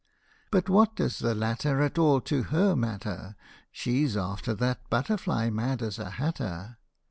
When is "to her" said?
2.21-2.75